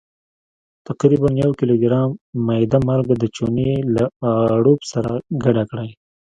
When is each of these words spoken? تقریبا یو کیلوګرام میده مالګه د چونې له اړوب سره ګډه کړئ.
تقریبا 0.87 1.29
یو 1.43 1.51
کیلوګرام 1.59 2.09
میده 2.47 2.77
مالګه 2.87 3.15
د 3.19 3.25
چونې 3.35 3.69
له 3.95 4.03
اړوب 4.55 4.79
سره 4.91 5.11
ګډه 5.43 5.63
کړئ. 5.69 5.89